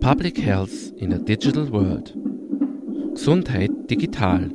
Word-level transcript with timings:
Public 0.00 0.38
Health 0.38 0.92
in 0.98 1.12
a 1.12 1.18
Digital 1.18 1.70
World. 1.70 2.14
Gesundheit 3.14 3.70
digital. 3.90 4.50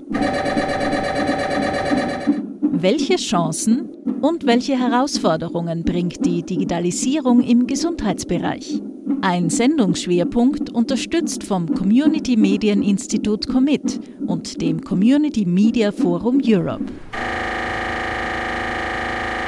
Welche 2.71 3.17
Chancen 3.17 3.89
und 4.21 4.45
welche 4.45 4.77
Herausforderungen 4.77 5.83
bringt 5.83 6.25
die 6.25 6.43
Digitalisierung 6.43 7.41
im 7.41 7.67
Gesundheitsbereich? 7.67 8.81
Ein 9.21 9.49
Sendungsschwerpunkt 9.49 10.69
unterstützt 10.69 11.43
vom 11.43 11.67
Community 11.73 12.37
Medien 12.37 12.81
Institut 12.81 13.47
Commit 13.47 13.99
und 14.27 14.61
dem 14.61 14.81
Community 14.81 15.45
Media 15.45 15.91
Forum 15.91 16.41
Europe. 16.45 16.85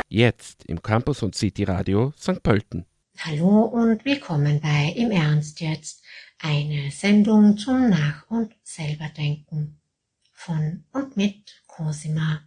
Jetzt 0.10 0.64
im 0.68 0.82
Campus 0.82 1.24
und 1.24 1.36
City 1.36 1.64
Radio 1.64 2.12
St. 2.20 2.44
Pölten. 2.44 2.86
Hallo 3.20 3.62
und 3.62 4.04
willkommen 4.04 4.60
bei 4.60 4.92
Im 4.98 5.10
Ernst 5.12 5.62
jetzt, 5.62 6.04
eine 6.40 6.92
Sendung 6.92 7.58
zum 7.58 7.90
Nach- 7.90 8.30
und 8.30 8.54
Selberdenken 8.64 9.80
von 10.34 10.84
und 10.92 11.16
mit 11.16 11.64
Cosima. 11.68 12.42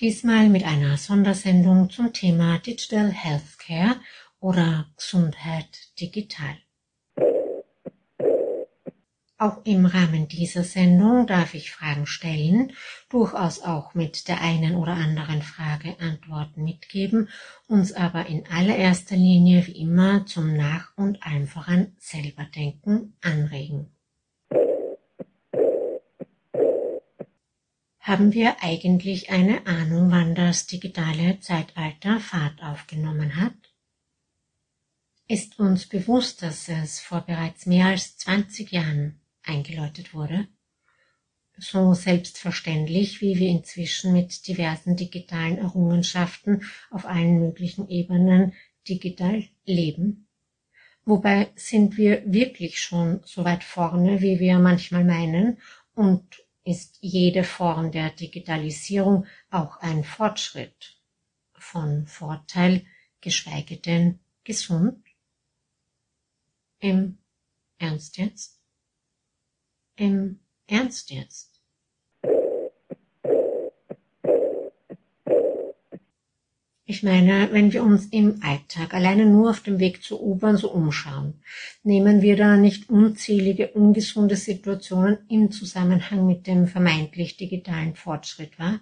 Diesmal 0.00 0.48
mit 0.48 0.64
einer 0.64 0.96
Sondersendung 0.96 1.88
zum 1.90 2.12
Thema 2.12 2.58
Digital 2.58 3.12
Healthcare 3.12 4.00
oder 4.40 4.90
Gesundheit 4.96 5.92
digital. 6.00 6.56
Auch 9.42 9.64
im 9.64 9.86
Rahmen 9.86 10.28
dieser 10.28 10.62
Sendung 10.62 11.26
darf 11.26 11.54
ich 11.54 11.72
Fragen 11.72 12.06
stellen, 12.06 12.74
durchaus 13.08 13.60
auch 13.60 13.92
mit 13.92 14.28
der 14.28 14.40
einen 14.40 14.76
oder 14.76 14.92
anderen 14.92 15.42
Frage 15.42 15.98
Antworten 15.98 16.62
mitgeben, 16.62 17.28
uns 17.66 17.92
aber 17.92 18.26
in 18.26 18.46
allererster 18.46 19.16
Linie 19.16 19.66
wie 19.66 19.80
immer 19.80 20.26
zum 20.26 20.56
Nach- 20.56 20.96
und 20.96 21.26
allem 21.26 21.48
voran 21.48 21.96
Selberdenken 21.98 23.16
anregen. 23.20 23.90
Haben 27.98 28.32
wir 28.34 28.62
eigentlich 28.62 29.30
eine 29.30 29.66
Ahnung, 29.66 30.12
wann 30.12 30.36
das 30.36 30.68
digitale 30.68 31.40
Zeitalter 31.40 32.20
Fahrt 32.20 32.62
aufgenommen 32.62 33.34
hat? 33.34 33.54
Ist 35.26 35.58
uns 35.58 35.88
bewusst, 35.88 36.42
dass 36.42 36.68
es 36.68 37.00
vor 37.00 37.22
bereits 37.22 37.66
mehr 37.66 37.86
als 37.86 38.16
20 38.18 38.70
Jahren 38.70 39.18
eingeläutet 39.44 40.14
wurde. 40.14 40.48
So 41.58 41.94
selbstverständlich, 41.94 43.20
wie 43.20 43.38
wir 43.38 43.48
inzwischen 43.48 44.12
mit 44.12 44.46
diversen 44.48 44.96
digitalen 44.96 45.58
Errungenschaften 45.58 46.64
auf 46.90 47.04
allen 47.04 47.38
möglichen 47.38 47.88
Ebenen 47.88 48.54
digital 48.88 49.44
leben. 49.64 50.26
Wobei 51.04 51.50
sind 51.56 51.96
wir 51.96 52.22
wirklich 52.24 52.80
schon 52.80 53.20
so 53.24 53.44
weit 53.44 53.64
vorne, 53.64 54.20
wie 54.22 54.38
wir 54.38 54.58
manchmal 54.58 55.04
meinen, 55.04 55.58
und 55.94 56.24
ist 56.64 56.98
jede 57.00 57.44
Form 57.44 57.90
der 57.90 58.10
Digitalisierung 58.10 59.26
auch 59.50 59.78
ein 59.78 60.04
Fortschritt 60.04 60.96
von 61.54 62.06
Vorteil, 62.06 62.86
geschweige 63.20 63.76
denn 63.76 64.20
gesund? 64.44 65.04
Im 66.78 67.18
Ernst 67.78 68.16
jetzt? 68.18 68.61
Im 69.96 70.40
Ernst 70.66 71.10
jetzt? 71.10 71.52
Ich 76.84 77.02
meine, 77.02 77.52
wenn 77.52 77.72
wir 77.72 77.82
uns 77.82 78.06
im 78.06 78.42
Alltag 78.42 78.92
alleine 78.92 79.24
nur 79.24 79.50
auf 79.50 79.60
dem 79.60 79.78
Weg 79.78 80.02
zur 80.02 80.22
U-Bahn 80.22 80.56
so 80.56 80.70
umschauen, 80.70 81.42
nehmen 81.82 82.20
wir 82.20 82.36
da 82.36 82.56
nicht 82.56 82.90
unzählige 82.90 83.72
ungesunde 83.72 84.36
Situationen 84.36 85.18
im 85.28 85.50
Zusammenhang 85.50 86.26
mit 86.26 86.46
dem 86.46 86.66
vermeintlich 86.66 87.36
digitalen 87.36 87.94
Fortschritt 87.94 88.58
wahr? 88.58 88.80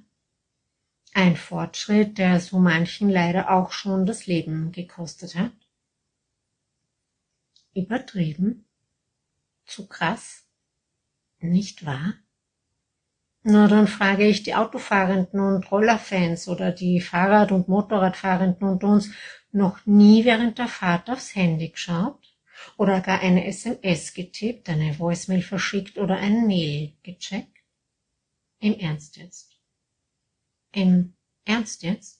Ein 1.13 1.37
Fortschritt, 1.37 2.19
der 2.19 2.41
so 2.41 2.59
manchen 2.59 3.11
leider 3.11 3.51
auch 3.51 3.73
schon 3.73 4.07
das 4.07 4.27
Leben 4.27 4.73
gekostet 4.73 5.35
hat? 5.35 5.53
Übertrieben? 7.75 8.65
Zu 9.67 9.87
krass? 9.87 10.50
Nicht 11.41 11.87
wahr? 11.87 12.15
Na, 13.43 13.67
dann 13.69 13.89
frage 13.89 14.27
ich 14.27 14.43
die 14.43 14.55
Autofahrenden 14.55 15.41
und 15.41 15.71
Rollerfans 15.71 16.47
oder 16.49 16.73
die 16.73 17.01
Fahrrad- 17.01 17.53
und 17.53 17.69
Motorradfahrenden 17.69 18.69
unter 18.69 18.89
uns 18.89 19.11
noch 19.51 19.87
nie 19.87 20.27
während 20.27 20.59
der 20.59 20.69
Fahrt 20.69 21.09
aufs 21.09 21.35
Handy 21.35 21.71
geschaut? 21.71 22.37
Oder 22.77 23.01
gar 23.01 23.21
eine 23.21 23.47
SMS 23.47 24.13
getippt, 24.13 24.69
eine 24.69 24.99
Voicemail 24.99 25.41
verschickt 25.41 25.97
oder 25.97 26.19
ein 26.19 26.47
Mail 26.47 26.93
gecheckt? 27.03 27.57
Im 28.59 28.79
Ernst 28.79 29.17
jetzt? 29.17 29.59
Im 30.73 31.15
Ernst 31.47 31.83
jetzt? 31.83 32.20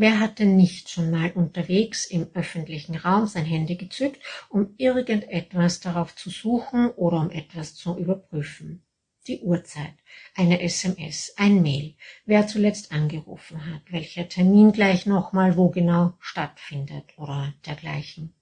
Wer 0.00 0.20
hat 0.20 0.38
denn 0.38 0.54
nicht 0.54 0.90
schon 0.90 1.10
mal 1.10 1.32
unterwegs 1.32 2.06
im 2.06 2.28
öffentlichen 2.32 2.94
Raum 2.94 3.26
sein 3.26 3.44
Handy 3.44 3.74
gezückt, 3.74 4.22
um 4.48 4.72
irgendetwas 4.76 5.80
darauf 5.80 6.14
zu 6.14 6.30
suchen 6.30 6.90
oder 6.90 7.18
um 7.18 7.30
etwas 7.30 7.74
zu 7.74 7.98
überprüfen? 7.98 8.84
Die 9.26 9.40
Uhrzeit, 9.40 9.94
eine 10.36 10.62
SMS, 10.62 11.34
ein 11.36 11.62
Mail, 11.62 11.96
wer 12.26 12.46
zuletzt 12.46 12.92
angerufen 12.92 13.66
hat, 13.66 13.90
welcher 13.90 14.28
Termin 14.28 14.70
gleich 14.70 15.04
nochmal 15.04 15.56
wo 15.56 15.68
genau 15.68 16.12
stattfindet 16.20 17.18
oder 17.18 17.52
dergleichen. 17.66 18.32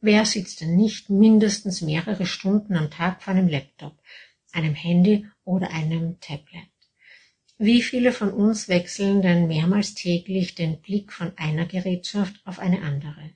Wer 0.00 0.24
sitzt 0.24 0.62
denn 0.62 0.74
nicht 0.74 1.10
mindestens 1.10 1.82
mehrere 1.82 2.24
Stunden 2.24 2.74
am 2.76 2.90
Tag 2.90 3.22
vor 3.22 3.34
einem 3.34 3.48
Laptop, 3.48 4.00
einem 4.52 4.72
Handy 4.72 5.26
oder 5.44 5.70
einem 5.70 6.18
Tablet? 6.20 6.75
Wie 7.58 7.80
viele 7.80 8.12
von 8.12 8.32
uns 8.34 8.68
wechseln 8.68 9.22
denn 9.22 9.48
mehrmals 9.48 9.94
täglich 9.94 10.54
den 10.54 10.82
Blick 10.82 11.10
von 11.10 11.32
einer 11.38 11.64
Gerätschaft 11.64 12.38
auf 12.44 12.58
eine 12.58 12.82
andere, 12.82 13.30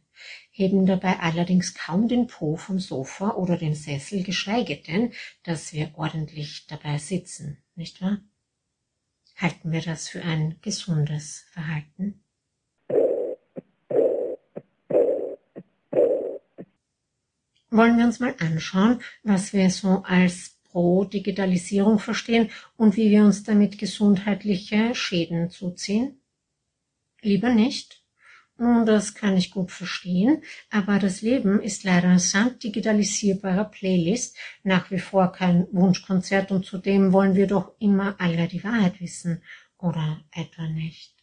heben 0.50 0.84
dabei 0.84 1.20
allerdings 1.20 1.72
kaum 1.72 2.06
den 2.06 2.26
Po 2.26 2.56
vom 2.56 2.78
Sofa 2.78 3.30
oder 3.30 3.56
dem 3.56 3.74
Sessel, 3.74 4.22
geschweige 4.22 4.76
denn, 4.76 5.14
dass 5.42 5.72
wir 5.72 5.92
ordentlich 5.94 6.66
dabei 6.66 6.98
sitzen, 6.98 7.62
nicht 7.76 8.02
wahr? 8.02 8.18
Halten 9.36 9.72
wir 9.72 9.80
das 9.80 10.10
für 10.10 10.22
ein 10.22 10.56
gesundes 10.60 11.46
Verhalten? 11.52 12.22
Wollen 17.70 17.96
wir 17.96 18.04
uns 18.04 18.20
mal 18.20 18.34
anschauen, 18.38 19.00
was 19.22 19.54
wir 19.54 19.70
so 19.70 20.02
als 20.04 20.59
pro 20.70 21.04
Digitalisierung 21.04 21.98
verstehen 21.98 22.50
und 22.76 22.96
wie 22.96 23.10
wir 23.10 23.24
uns 23.24 23.42
damit 23.42 23.78
gesundheitliche 23.78 24.94
Schäden 24.94 25.50
zuziehen? 25.50 26.20
Lieber 27.22 27.52
nicht? 27.52 28.02
Nun, 28.58 28.84
das 28.84 29.14
kann 29.14 29.38
ich 29.38 29.50
gut 29.50 29.70
verstehen, 29.70 30.42
aber 30.70 30.98
das 30.98 31.22
Leben 31.22 31.62
ist 31.62 31.82
leider 31.84 32.18
samt 32.18 32.62
digitalisierbarer 32.62 33.64
Playlist 33.64 34.36
nach 34.62 34.90
wie 34.90 34.98
vor 34.98 35.32
kein 35.32 35.66
Wunschkonzert 35.72 36.50
und 36.50 36.66
zudem 36.66 37.14
wollen 37.14 37.34
wir 37.34 37.46
doch 37.46 37.72
immer 37.78 38.16
alle 38.18 38.48
die 38.48 38.62
Wahrheit 38.62 39.00
wissen, 39.00 39.42
oder 39.78 40.22
etwa 40.32 40.68
nicht? 40.68 41.14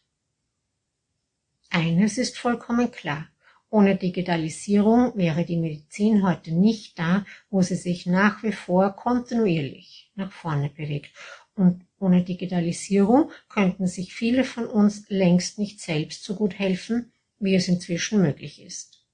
Eines 1.69 2.18
ist 2.18 2.40
vollkommen 2.40 2.90
klar. 2.90 3.28
Ohne 3.70 3.98
Digitalisierung 3.98 5.12
wäre 5.16 5.44
die 5.44 5.58
Medizin 5.58 6.24
heute 6.24 6.54
nicht 6.54 6.98
da, 6.98 7.26
wo 7.50 7.62
sie 7.62 7.76
sich 7.76 8.06
nach 8.06 8.42
wie 8.44 8.54
vor 8.54 8.96
kontinuierlich 8.96 10.10
nach 10.16 10.31
vorne 10.31 10.69
bewegt. 10.69 11.12
Und 11.54 11.86
ohne 12.00 12.24
Digitalisierung 12.24 13.31
könnten 13.50 13.88
sich 13.88 14.14
viele 14.14 14.44
von 14.44 14.68
uns 14.68 15.06
längst 15.10 15.60
nicht 15.60 15.81
selbst 15.81 16.24
so 16.24 16.36
gut 16.36 16.58
helfen, 16.58 17.12
wie 17.40 17.56
es 17.56 17.68
inzwischen 17.68 18.22
möglich 18.22 18.62
ist. 18.62 19.06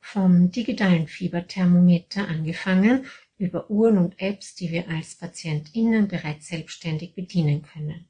Vom 0.00 0.50
digitalen 0.50 1.06
Fieberthermometer 1.06 2.26
angefangen 2.26 3.06
über 3.36 3.70
Uhren 3.70 3.98
und 3.98 4.20
Apps, 4.20 4.54
die 4.54 4.70
wir 4.70 4.88
als 4.88 5.16
PatientInnen 5.16 6.08
bereits 6.08 6.48
selbstständig 6.48 7.14
bedienen 7.14 7.62
können. 7.62 8.08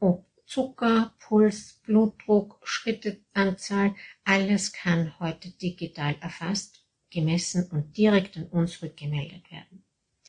Ob 0.00 0.24
Zucker, 0.50 1.14
Puls, 1.20 1.80
Blutdruck, 1.84 2.58
Schritteanzahl, 2.64 3.94
alles 4.24 4.72
kann 4.72 5.16
heute 5.20 5.52
digital 5.52 6.16
erfasst, 6.20 6.84
gemessen 7.08 7.70
und 7.70 7.96
direkt 7.96 8.36
an 8.36 8.46
uns 8.46 8.82
rückgemeldet 8.82 9.48
werden. 9.52 9.84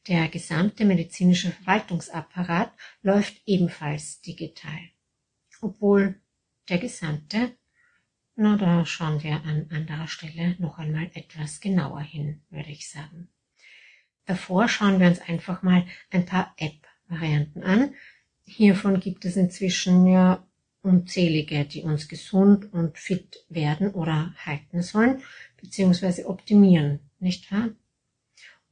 Der 0.07 0.27
gesamte 0.27 0.85
medizinische 0.85 1.49
Verwaltungsapparat 1.49 2.71
läuft 3.01 3.41
ebenfalls 3.47 4.21
digital. 4.21 4.91
Obwohl 5.59 6.21
der 6.69 6.77
gesamte, 6.77 7.57
na 8.35 8.57
da 8.57 8.85
schauen 8.85 9.23
wir 9.23 9.43
an 9.43 9.71
anderer 9.71 10.07
Stelle 10.07 10.55
noch 10.59 10.77
einmal 10.77 11.09
etwas 11.15 11.61
genauer 11.61 12.01
hin, 12.01 12.43
würde 12.51 12.69
ich 12.69 12.87
sagen. 12.91 13.27
Davor 14.27 14.69
schauen 14.69 14.99
wir 14.99 15.07
uns 15.07 15.19
einfach 15.19 15.63
mal 15.63 15.87
ein 16.11 16.27
paar 16.27 16.53
App 16.57 16.87
Varianten 17.11 17.63
an. 17.63 17.95
Hiervon 18.53 18.99
gibt 18.99 19.23
es 19.23 19.37
inzwischen 19.37 20.05
ja 20.07 20.45
unzählige, 20.81 21.63
die 21.63 21.83
uns 21.83 22.09
gesund 22.09 22.73
und 22.73 22.97
fit 22.97 23.45
werden 23.47 23.91
oder 23.91 24.33
halten 24.45 24.81
sollen, 24.81 25.21
beziehungsweise 25.61 26.27
optimieren, 26.27 26.99
nicht 27.19 27.49
wahr? 27.49 27.69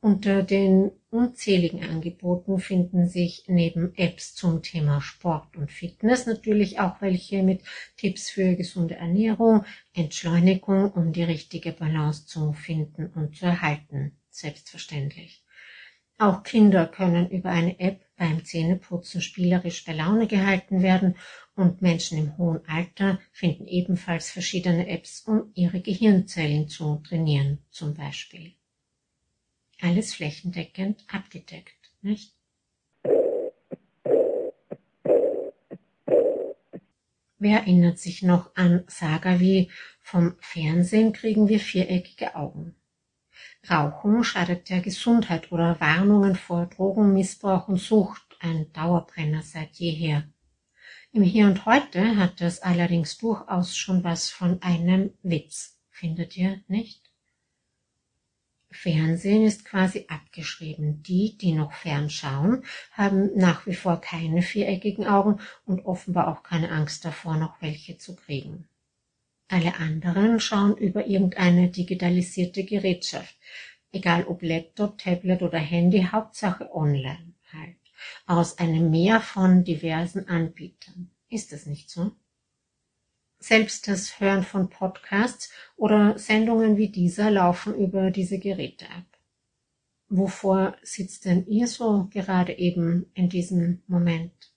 Unter 0.01 0.43
den 0.43 0.91
unzähligen 1.11 1.83
Angeboten 1.83 2.59
finden 2.59 3.07
sich 3.07 3.45
neben 3.47 3.93
Apps 3.95 4.35
zum 4.35 4.61
Thema 4.63 4.99
Sport 4.99 5.55
und 5.55 5.71
Fitness 5.71 6.25
natürlich 6.25 6.79
auch 6.79 7.01
welche 7.01 7.41
mit 7.41 7.61
Tipps 7.95 8.29
für 8.29 8.55
gesunde 8.55 8.95
Ernährung, 8.95 9.63
Entschleunigung, 9.93 10.91
um 10.91 11.13
die 11.13 11.23
richtige 11.23 11.71
Balance 11.71 12.25
zu 12.25 12.51
finden 12.51 13.07
und 13.15 13.37
zu 13.37 13.45
erhalten, 13.45 14.17
selbstverständlich. 14.29 15.41
Auch 16.19 16.43
Kinder 16.43 16.85
können 16.85 17.29
über 17.29 17.49
eine 17.49 17.79
App 17.79 18.05
beim 18.17 18.43
Zähneputzen 18.43 19.21
spielerisch 19.21 19.85
bei 19.85 19.93
Laune 19.93 20.27
gehalten 20.27 20.81
werden 20.81 21.15
und 21.55 21.81
Menschen 21.81 22.17
im 22.17 22.37
hohen 22.37 22.59
Alter 22.67 23.19
finden 23.31 23.65
ebenfalls 23.67 24.29
verschiedene 24.29 24.89
Apps, 24.89 25.21
um 25.21 25.51
ihre 25.55 25.79
Gehirnzellen 25.79 26.67
zu 26.67 27.01
trainieren, 27.07 27.59
zum 27.71 27.93
Beispiel 27.93 28.53
alles 29.81 30.13
flächendeckend 30.13 31.05
abgedeckt, 31.07 31.91
nicht? 32.01 32.35
Wer 37.37 37.59
erinnert 37.59 37.97
sich 37.97 38.23
noch 38.23 38.53
an 38.57 38.83
Saga 38.87 39.39
wie 39.39 39.71
vom 40.01 40.35
Fernsehen 40.41 41.13
kriegen 41.13 41.47
wir 41.47 41.61
viereckige 41.61 42.35
Augen? 42.35 42.75
Rauchen 43.69 44.23
schadet 44.23 44.69
der 44.69 44.81
Gesundheit 44.81 45.51
oder 45.51 45.79
Warnungen 45.79 46.35
vor 46.35 46.65
Drogenmissbrauch 46.65 47.67
und 47.67 47.77
Sucht, 47.77 48.23
ein 48.39 48.71
Dauerbrenner 48.73 49.43
seit 49.43 49.75
jeher. 49.75 50.27
Im 51.11 51.23
Hier 51.23 51.47
und 51.47 51.65
Heute 51.65 52.17
hat 52.17 52.41
das 52.41 52.61
allerdings 52.61 53.17
durchaus 53.17 53.75
schon 53.75 54.03
was 54.03 54.29
von 54.29 54.61
einem 54.61 55.11
Witz, 55.23 55.79
findet 55.89 56.37
ihr 56.37 56.61
nicht? 56.67 57.09
Fernsehen 58.71 59.43
ist 59.43 59.65
quasi 59.65 60.05
abgeschrieben. 60.07 61.01
Die, 61.01 61.37
die 61.37 61.53
noch 61.53 61.73
fernschauen, 61.73 62.63
haben 62.91 63.35
nach 63.35 63.65
wie 63.65 63.73
vor 63.73 63.99
keine 63.99 64.43
viereckigen 64.43 65.07
Augen 65.07 65.39
und 65.65 65.85
offenbar 65.85 66.27
auch 66.27 66.43
keine 66.43 66.71
Angst 66.71 67.03
davor, 67.03 67.37
noch 67.37 67.61
welche 67.61 67.97
zu 67.97 68.15
kriegen. 68.15 68.68
Alle 69.51 69.75
anderen 69.77 70.39
schauen 70.39 70.77
über 70.77 71.07
irgendeine 71.07 71.69
digitalisierte 71.69 72.63
Gerätschaft, 72.63 73.35
egal 73.91 74.25
ob 74.25 74.43
Laptop, 74.43 74.99
Tablet 74.99 75.41
oder 75.41 75.57
Handy, 75.57 76.03
Hauptsache 76.03 76.69
online 76.71 77.33
halt, 77.51 77.75
aus 78.27 78.59
einem 78.59 78.91
Meer 78.91 79.19
von 79.21 79.63
diversen 79.63 80.29
Anbietern. 80.29 81.09
Ist 81.29 81.51
das 81.51 81.65
nicht 81.65 81.89
so? 81.89 82.11
Selbst 83.39 83.87
das 83.87 84.19
Hören 84.19 84.43
von 84.43 84.69
Podcasts 84.69 85.51
oder 85.77 86.19
Sendungen 86.19 86.77
wie 86.77 86.89
dieser 86.89 87.31
laufen 87.31 87.73
über 87.73 88.11
diese 88.11 88.37
Geräte 88.37 88.85
ab. 88.91 89.05
Wovor 90.09 90.77
sitzt 90.83 91.25
denn 91.25 91.47
ihr 91.47 91.67
so 91.67 92.07
gerade 92.11 92.55
eben 92.55 93.09
in 93.15 93.29
diesem 93.29 93.81
Moment? 93.87 94.51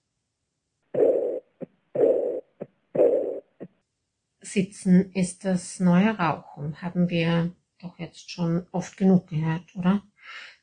Sitzen 4.43 5.13
ist 5.13 5.45
das 5.45 5.81
neue 5.81 6.19
Rauchen, 6.19 6.83
haben 6.83 7.09
wir 7.09 7.55
doch 7.79 7.99
jetzt 7.99 8.31
schon 8.31 8.67
oft 8.73 8.97
genug 8.97 9.29
gehört, 9.29 9.75
oder? 9.77 10.03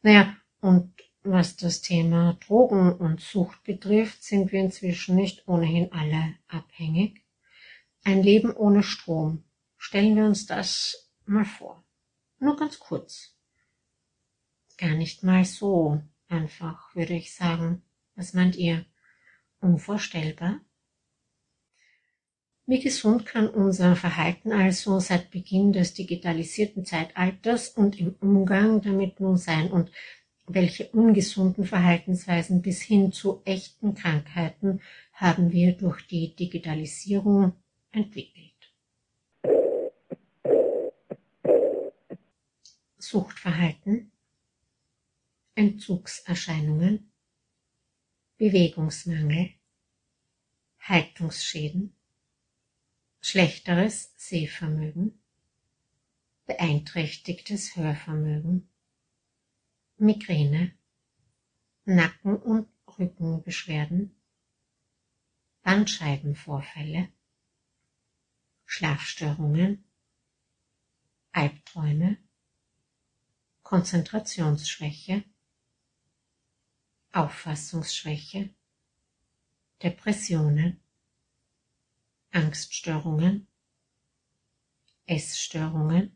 Naja, 0.02 0.36
und 0.62 0.94
was 1.24 1.58
das 1.58 1.82
Thema 1.82 2.38
Drogen 2.46 2.94
und 2.94 3.22
Sucht 3.22 3.64
betrifft, 3.64 4.24
sind 4.24 4.52
wir 4.52 4.62
inzwischen 4.62 5.16
nicht 5.16 5.48
ohnehin 5.48 5.92
alle 5.92 6.36
abhängig. 6.48 7.26
Ein 8.04 8.24
Leben 8.24 8.54
ohne 8.54 8.84
Strom. 8.84 9.44
Stellen 9.78 10.16
wir 10.16 10.26
uns 10.26 10.46
das 10.46 11.12
mal 11.26 11.46
vor. 11.46 11.84
Nur 12.40 12.56
ganz 12.56 12.80
kurz. 12.80 13.36
Gar 14.78 14.96
nicht 14.96 15.24
mal 15.24 15.44
so 15.44 16.02
einfach, 16.30 16.96
würde 16.96 17.14
ich 17.14 17.34
sagen. 17.34 17.82
Was 18.16 18.34
meint 18.34 18.56
ihr? 18.56 18.86
Unvorstellbar? 19.60 20.62
Wie 22.70 22.80
gesund 22.80 23.26
kann 23.26 23.50
unser 23.50 23.96
Verhalten 23.96 24.52
also 24.52 25.00
seit 25.00 25.32
Beginn 25.32 25.74
des 25.74 25.96
digitalisierten 25.96 26.86
Zeitalters 26.86 27.70
und 27.70 28.00
im 28.00 28.14
Umgang 28.22 28.80
damit 28.84 29.20
nun 29.20 29.38
sein 29.38 29.72
und 29.72 29.92
welche 30.46 30.88
ungesunden 30.90 31.66
Verhaltensweisen 31.66 32.62
bis 32.62 32.84
hin 32.84 33.12
zu 33.12 33.42
echten 33.44 33.96
Krankheiten 33.96 34.82
haben 35.14 35.52
wir 35.52 35.72
durch 35.78 36.06
die 36.06 36.36
Digitalisierung 36.36 37.54
entwickelt. 37.90 38.54
Suchtverhalten, 43.00 44.12
Entzugserscheinungen, 45.56 47.12
Bewegungsmangel, 48.38 49.50
Haltungsschäden, 50.82 51.96
schlechteres 53.22 54.14
Sehvermögen, 54.18 55.22
beeinträchtigtes 56.46 57.76
Hörvermögen, 57.76 58.70
Migräne, 59.98 60.74
Nacken- 61.86 62.38
und 62.38 62.68
Rückenbeschwerden, 62.98 64.16
Bandscheibenvorfälle, 65.62 67.10
Schlafstörungen, 68.66 69.84
Albträume, 71.32 72.18
Konzentrationsschwäche, 73.64 75.24
Auffassungsschwäche, 77.12 78.50
Depressionen, 79.84 80.80
Angststörungen, 82.32 83.48
Essstörungen, 85.06 86.16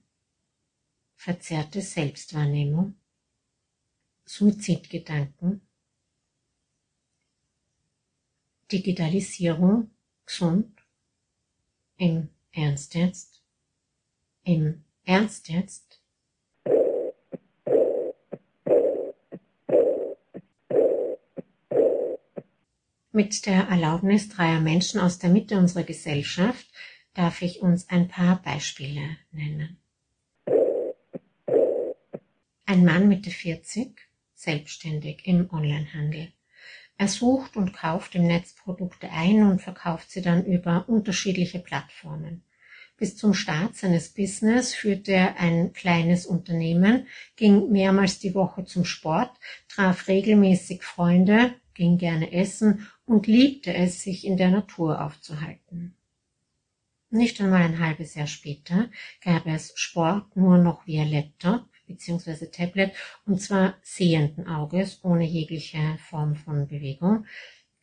verzerrte 1.16 1.82
Selbstwahrnehmung, 1.82 2.96
Suizidgedanken, 4.26 5.68
Digitalisierung 8.72 9.92
gesund 10.26 10.84
im 11.98 12.30
Ernst 12.52 12.94
jetzt? 12.96 13.44
Im 14.44 14.84
Ernst 15.06 15.50
jetzt? 15.50 15.93
Mit 23.16 23.46
der 23.46 23.68
Erlaubnis 23.68 24.28
dreier 24.28 24.60
Menschen 24.60 25.00
aus 25.00 25.20
der 25.20 25.30
Mitte 25.30 25.56
unserer 25.56 25.84
Gesellschaft 25.84 26.66
darf 27.14 27.44
ich 27.44 27.62
uns 27.62 27.88
ein 27.90 28.08
paar 28.08 28.42
Beispiele 28.42 29.18
nennen. 29.32 29.78
Ein 32.66 32.84
Mann 32.84 33.08
Mitte 33.08 33.30
40, 33.30 34.00
selbstständig 34.34 35.28
im 35.28 35.48
Onlinehandel. 35.54 36.34
Er 36.98 37.08
sucht 37.08 37.56
und 37.56 37.72
kauft 37.74 38.16
im 38.16 38.26
Netz 38.26 38.56
Produkte 38.56 39.12
ein 39.12 39.44
und 39.44 39.62
verkauft 39.62 40.10
sie 40.10 40.24
dann 40.24 40.44
über 40.44 40.90
unterschiedliche 40.90 41.60
Plattformen. 41.60 42.44
Bis 42.98 43.16
zum 43.16 43.36
Start 43.36 43.76
seines 43.76 44.10
Business 44.10 44.74
führte 44.74 45.12
er 45.12 45.40
ein 45.40 45.72
kleines 45.74 46.26
Unternehmen, 46.26 47.06
ging 47.36 47.70
mehrmals 47.70 48.18
die 48.18 48.34
Woche 48.34 48.66
zum 48.66 48.86
Sport, 48.86 49.38
traf 49.68 50.08
regelmäßig 50.08 50.82
Freunde, 50.82 51.54
ging 51.74 51.98
gerne 51.98 52.32
essen 52.32 52.88
und 53.06 53.28
liebte 53.28 53.74
es, 53.74 54.02
sich 54.02 54.26
in 54.26 54.38
der 54.38 54.50
Natur 54.50 55.02
aufzuhalten. 55.02 55.96
Nicht 57.10 57.40
einmal 57.42 57.62
ein 57.62 57.80
halbes 57.80 58.16
Jahr 58.16 58.28
später 58.28 58.90
gab 59.24 59.46
es 59.46 59.74
Sport 59.76 60.36
nur 60.36 60.58
noch 60.58 60.88
via 60.88 61.04
Laptop, 61.04 61.66
bzw. 61.88 62.48
Tablet 62.48 62.92
und 63.26 63.42
zwar 63.42 63.76
sehenden 63.82 64.48
Auges 64.48 65.00
ohne 65.04 65.26
jegliche 65.26 65.98
Form 66.10 66.36
von 66.36 66.68
Bewegung. 66.68 67.26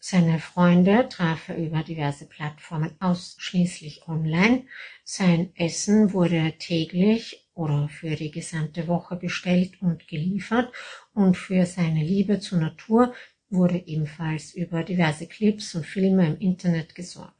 Seine 0.02 0.38
Freunde 0.38 1.08
traf 1.10 1.50
er 1.50 1.58
über 1.58 1.82
diverse 1.82 2.26
Plattformen 2.26 2.96
ausschließlich 3.00 4.08
online. 4.08 4.64
Sein 5.04 5.52
Essen 5.56 6.14
wurde 6.14 6.54
täglich 6.58 7.46
oder 7.52 7.90
für 7.90 8.16
die 8.16 8.30
gesamte 8.30 8.88
Woche 8.88 9.16
bestellt 9.16 9.82
und 9.82 10.08
geliefert 10.08 10.72
und 11.12 11.36
für 11.36 11.66
seine 11.66 12.02
Liebe 12.02 12.40
zur 12.40 12.58
Natur 12.58 13.12
wurde 13.50 13.82
ebenfalls 13.86 14.54
über 14.54 14.84
diverse 14.84 15.26
Clips 15.26 15.74
und 15.74 15.84
Filme 15.84 16.26
im 16.26 16.38
Internet 16.38 16.94
gesorgt. 16.94 17.34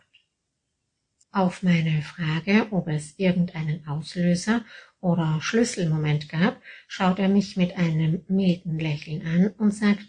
Auf 1.33 1.63
meine 1.63 2.03
Frage, 2.03 2.67
ob 2.73 2.89
es 2.89 3.15
irgendeinen 3.17 3.87
Auslöser 3.87 4.65
oder 5.01 5.39
Schlüsselmoment 5.41 6.29
gab, 6.29 6.61
schaut 6.89 7.21
er 7.21 7.29
mich 7.29 7.57
mit 7.57 7.77
einem 7.77 8.25
milden 8.29 8.79
Lächeln 8.81 9.25
an 9.25 9.49
und 9.57 9.71
sagt, 9.73 10.05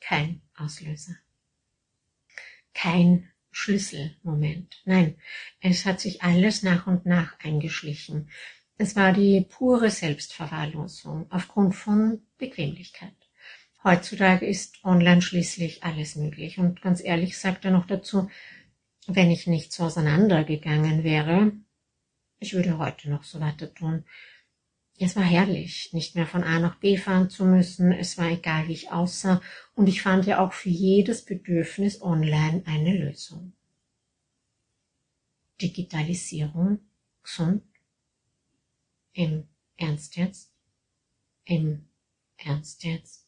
kein 0.00 0.40
Auslöser. 0.56 1.16
Kein 2.72 3.28
Schlüsselmoment. 3.50 4.80
Nein, 4.86 5.16
es 5.60 5.84
hat 5.84 6.00
sich 6.00 6.22
alles 6.22 6.62
nach 6.62 6.86
und 6.86 7.04
nach 7.04 7.38
eingeschlichen. 7.40 8.30
Es 8.78 8.96
war 8.96 9.12
die 9.12 9.42
pure 9.42 9.90
Selbstverwahrlosung 9.90 11.30
aufgrund 11.30 11.74
von 11.74 12.22
Bequemlichkeit. 12.38 13.21
Heutzutage 13.84 14.46
ist 14.46 14.84
online 14.84 15.22
schließlich 15.22 15.82
alles 15.82 16.14
möglich. 16.14 16.58
Und 16.58 16.82
ganz 16.82 17.02
ehrlich 17.02 17.38
sagt 17.38 17.64
er 17.64 17.72
noch 17.72 17.86
dazu, 17.86 18.30
wenn 19.06 19.30
ich 19.30 19.46
nicht 19.46 19.72
so 19.72 19.84
auseinandergegangen 19.84 21.02
wäre, 21.02 21.52
ich 22.38 22.54
würde 22.54 22.78
heute 22.78 23.10
noch 23.10 23.24
so 23.24 23.40
weiter 23.40 23.72
tun. 23.72 24.04
Es 24.98 25.16
war 25.16 25.24
herrlich, 25.24 25.92
nicht 25.92 26.14
mehr 26.14 26.26
von 26.26 26.44
A 26.44 26.60
nach 26.60 26.76
B 26.76 26.96
fahren 26.96 27.30
zu 27.30 27.44
müssen. 27.44 27.92
Es 27.92 28.18
war 28.18 28.30
egal, 28.30 28.68
wie 28.68 28.72
ich 28.72 28.92
aussah. 28.92 29.40
Und 29.74 29.88
ich 29.88 30.02
fand 30.02 30.26
ja 30.26 30.44
auch 30.44 30.52
für 30.52 30.68
jedes 30.68 31.24
Bedürfnis 31.24 32.02
online 32.02 32.62
eine 32.66 32.96
Lösung. 32.96 33.52
Digitalisierung, 35.60 36.80
gesund, 37.22 37.62
im 39.12 39.48
Ernst 39.76 40.16
jetzt, 40.16 40.52
im 41.44 41.88
Ernst 42.36 42.84
jetzt. 42.84 43.21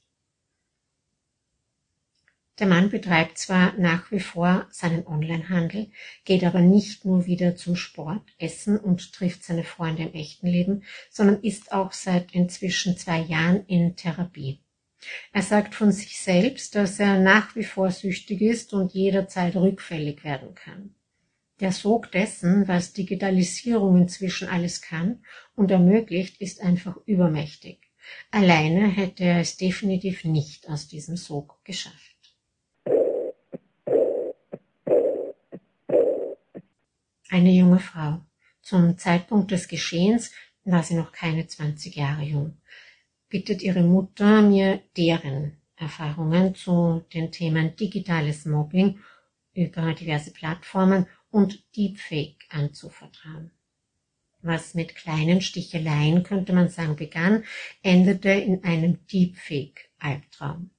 Der 2.61 2.69
Mann 2.69 2.89
betreibt 2.89 3.37
zwar 3.37 3.73
nach 3.79 4.13
wie 4.13 4.21
vor 4.21 4.69
seinen 4.71 5.05
Onlinehandel, 5.07 5.91
geht 6.25 6.45
aber 6.45 6.61
nicht 6.61 7.05
nur 7.05 7.27
wieder 7.27 7.57
zum 7.57 7.75
Sport, 7.75 8.23
Essen 8.39 8.79
und 8.79 9.13
trifft 9.13 9.43
seine 9.43 9.65
Freunde 9.65 10.05
im 10.05 10.15
echten 10.15 10.47
Leben, 10.47 10.85
sondern 11.11 11.43
ist 11.43 11.73
auch 11.73 11.93
seit 11.93 12.33
inzwischen 12.33 12.97
zwei 12.97 13.19
Jahren 13.19 13.67
in 13.67 13.97
Therapie. 13.97 14.61
Er 15.33 15.43
sagt 15.43 15.75
von 15.75 15.91
sich 15.91 16.21
selbst, 16.21 16.77
dass 16.77 17.01
er 17.01 17.19
nach 17.19 17.57
wie 17.57 17.65
vor 17.65 17.91
süchtig 17.91 18.41
ist 18.41 18.73
und 18.73 18.95
jederzeit 18.95 19.57
rückfällig 19.57 20.23
werden 20.23 20.55
kann. 20.55 20.95
Der 21.59 21.73
Sog 21.73 22.13
dessen, 22.13 22.69
was 22.69 22.93
Digitalisierung 22.93 23.97
inzwischen 23.97 24.49
alles 24.49 24.81
kann 24.81 25.25
und 25.57 25.73
ermöglicht, 25.73 26.41
ist 26.41 26.61
einfach 26.61 26.97
übermächtig. 27.05 27.81
Alleine 28.31 28.89
hätte 28.89 29.25
er 29.25 29.41
es 29.41 29.57
definitiv 29.57 30.25
nicht 30.25 30.69
aus 30.69 30.87
diesem 30.87 31.17
Sog 31.17 31.65
geschafft. 31.65 32.14
Eine 37.31 37.51
junge 37.51 37.79
Frau. 37.79 38.21
Zum 38.63 38.97
Zeitpunkt 38.99 39.51
des 39.51 39.69
Geschehens 39.69 40.33
war 40.65 40.83
sie 40.83 40.95
noch 40.95 41.13
keine 41.13 41.47
20 41.47 41.97
Jahre 41.97 42.23
jung. 42.23 42.57
Bittet 43.29 43.63
ihre 43.63 43.83
Mutter, 43.83 44.43
mir 44.43 44.81
deren 44.97 45.57
Erfahrungen 45.77 46.55
zu 46.55 47.05
den 47.13 47.33
Themen 47.33 47.77
digitales 47.77 48.47
Mobbing 48.47 48.99
über 49.55 49.93
diverse 49.93 50.33
Plattformen 50.33 51.07
und 51.31 51.65
Deepfake 51.77 52.45
anzuvertrauen. 52.49 53.51
Was 54.43 54.75
mit 54.75 54.95
kleinen 54.95 55.41
Sticheleien, 55.41 56.23
könnte 56.23 56.53
man 56.53 56.69
sagen, 56.69 56.97
begann, 56.97 57.45
endete 57.83 58.31
in 58.31 58.63
einem 58.63 59.07
Deepfake-Albtraum. 59.07 60.71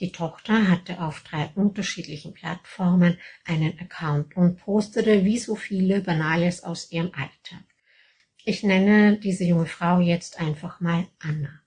Die 0.00 0.10
Tochter 0.10 0.68
hatte 0.68 1.00
auf 1.00 1.22
drei 1.22 1.50
unterschiedlichen 1.54 2.34
Plattformen 2.34 3.18
einen 3.44 3.78
Account 3.78 4.36
und 4.36 4.56
postete 4.56 5.24
wie 5.24 5.38
so 5.38 5.54
viele 5.54 6.00
Banales 6.00 6.64
aus 6.64 6.90
ihrem 6.90 7.12
Alltag. 7.14 7.64
Ich 8.44 8.64
nenne 8.64 9.18
diese 9.18 9.44
junge 9.44 9.66
Frau 9.66 10.00
jetzt 10.00 10.40
einfach 10.40 10.80
mal 10.80 11.06
Anna. 11.20 11.60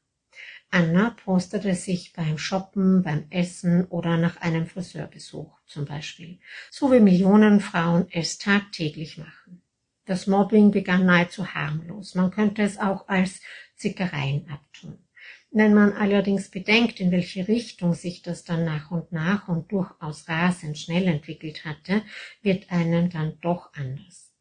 Anna 0.69 1.11
postete 1.11 1.73
sich 1.73 2.11
beim 2.11 2.37
Shoppen, 2.37 3.01
beim 3.01 3.27
Essen 3.29 3.85
oder 3.85 4.17
nach 4.17 4.37
einem 4.37 4.67
Friseurbesuch 4.67 5.57
zum 5.65 5.85
Beispiel, 5.85 6.39
so 6.69 6.91
wie 6.91 6.99
Millionen 6.99 7.61
Frauen 7.61 8.07
es 8.11 8.37
tagtäglich 8.37 9.17
machen. 9.17 9.61
Das 10.03 10.27
Mobbing 10.27 10.71
begann 10.71 11.05
nahezu 11.05 11.53
harmlos. 11.53 12.15
Man 12.15 12.31
könnte 12.31 12.61
es 12.61 12.77
auch 12.77 13.07
als 13.07 13.41
Zickereien 13.75 14.49
abtun. 14.49 15.06
Wenn 15.49 15.73
man 15.73 15.93
allerdings 15.93 16.49
bedenkt, 16.49 16.99
in 16.99 17.11
welche 17.11 17.47
Richtung 17.47 17.93
sich 17.93 18.21
das 18.21 18.43
dann 18.43 18.65
nach 18.65 18.91
und 18.91 19.11
nach 19.11 19.47
und 19.47 19.71
durchaus 19.71 20.27
rasend 20.27 20.77
schnell 20.77 21.07
entwickelt 21.07 21.65
hatte, 21.65 22.03
wird 22.41 22.69
einem 22.69 23.09
dann 23.09 23.39
doch 23.41 23.73
anders. 23.73 24.33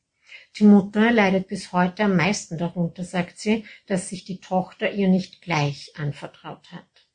Die 0.59 0.65
Mutter 0.65 1.13
leidet 1.13 1.49
bis 1.49 1.73
heute 1.73 2.05
am 2.05 2.17
meisten 2.17 2.59
darunter, 2.59 3.05
sagt 3.05 3.39
sie, 3.39 3.65
dass 3.87 4.09
sich 4.09 4.25
die 4.25 4.41
Tochter 4.41 4.91
ihr 4.91 5.09
nicht 5.09 5.43
gleich 5.43 5.93
anvertraut 5.97 6.73
hat. 6.73 7.07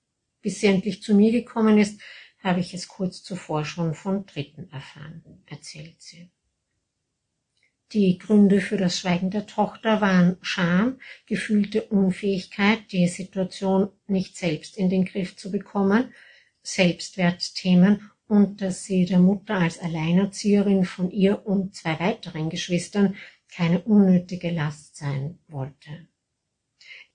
Bis 0.42 0.60
sie 0.60 0.68
endlich 0.68 1.02
zu 1.02 1.14
mir 1.14 1.32
gekommen 1.32 1.78
ist, 1.78 2.02
habe 2.44 2.60
ich 2.60 2.74
es 2.74 2.88
kurz 2.88 3.24
zuvor 3.24 3.66
schon 3.66 3.94
von 3.94 4.26
Dritten 4.26 4.72
erfahren, 4.72 5.44
erzählt 5.48 6.02
sie. 6.02 6.32
Die 7.94 8.18
Gründe 8.18 8.62
für 8.62 8.78
das 8.78 9.00
Schweigen 9.00 9.32
der 9.32 9.48
Tochter 9.48 10.00
waren 10.00 10.38
Scham, 10.42 11.00
gefühlte 11.26 11.82
Unfähigkeit, 11.84 12.80
die 12.94 13.08
Situation 13.10 13.90
nicht 14.08 14.38
selbst 14.38 14.78
in 14.78 14.90
den 14.90 15.04
Griff 15.04 15.36
zu 15.36 15.52
bekommen, 15.52 16.14
Selbstwertthemen 16.64 18.10
und 18.28 18.62
dass 18.62 18.86
sie 18.86 19.04
der 19.04 19.20
Mutter 19.20 19.56
als 19.56 19.78
Alleinerzieherin 19.78 20.86
von 20.86 21.12
ihr 21.12 21.46
und 21.46 21.76
zwei 21.76 22.00
weiteren 22.00 22.50
Geschwistern 22.50 23.18
keine 23.54 23.82
unnötige 23.82 24.52
Last 24.52 24.96
sein 24.96 25.40
wollte. 25.50 26.08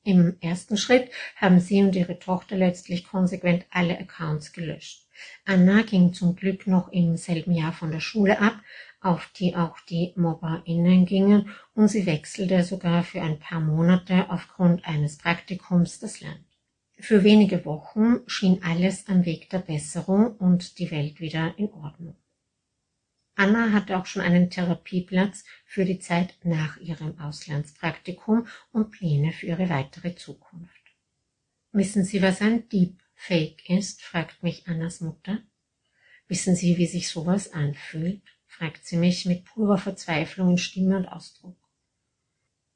Im 0.05 0.37
ersten 0.41 0.77
Schritt 0.77 1.11
haben 1.37 1.59
sie 1.59 1.83
und 1.83 1.97
ihre 1.97 2.19
Tochter 2.19 2.57
letztlich 2.57 3.05
konsequent 3.05 3.65
alle 3.71 3.99
Accounts 3.99 4.53
gelöscht. 4.53 5.07
Anna 5.47 5.83
ging 5.83 6.13
zum 6.13 6.37
Glück 6.37 6.67
noch 6.67 6.93
im 6.93 7.17
selben 7.17 7.53
Jahr 7.53 7.73
von 7.73 7.91
der 7.91 8.01
Schule 8.01 8.39
ab 8.39 8.61
auf 9.01 9.31
die 9.37 9.55
auch 9.55 9.79
die 9.81 10.13
MobberInnen 10.17 11.07
gingen 11.07 11.51
und 11.75 11.89
sie 11.89 12.07
wechselte 12.07 12.65
sogar 12.65 13.05
für 13.05 13.23
ein 13.23 13.39
paar 13.39 13.61
Monate 13.61 14.31
aufgrund 14.31 14.87
eines 14.87 15.19
Praktikums 15.19 15.99
das 16.01 16.21
Land. 16.21 16.45
Für 16.99 17.25
wenige 17.25 17.65
Wochen 17.65 18.21
schien 18.27 18.63
alles 18.63 19.07
am 19.09 19.25
Weg 19.25 19.51
der 19.51 19.59
Besserung 19.59 20.37
und 20.37 20.79
die 20.79 20.91
Welt 20.91 21.21
wieder 21.21 21.55
in 21.59 21.71
Ordnung. 21.73 22.17
Anna 23.35 23.73
hatte 23.73 23.99
auch 23.99 24.07
schon 24.07 24.23
einen 24.23 24.49
Therapieplatz 24.49 25.45
für 25.67 25.85
die 25.85 25.99
Zeit 25.99 26.35
nach 26.43 26.79
ihrem 26.79 27.21
Auslandspraktikum 27.21 28.47
und 28.73 28.91
Pläne 28.93 29.33
für 29.33 29.47
ihre 29.47 29.69
weitere 29.69 30.15
Zukunft. 30.15 30.73
Wissen 31.73 32.05
Sie, 32.05 32.23
was 32.23 32.41
ein 32.41 32.67
Deepfake 32.71 33.69
ist? 33.69 34.03
fragt 34.03 34.43
mich 34.43 34.67
Annas 34.67 35.03
Mutter. 35.03 35.43
Wissen 36.29 36.57
Sie, 36.57 36.79
wie 36.79 36.87
sich 36.87 37.11
sowas 37.11 37.53
anfühlt? 37.53 38.23
Fragt 38.57 38.87
sie 38.87 38.97
mich 38.97 39.27
mit 39.27 39.45
purer 39.45 39.77
Verzweiflung 39.77 40.51
in 40.51 40.59
Stimme 40.59 40.97
und 40.97 41.07
Ausdruck. 41.07 41.57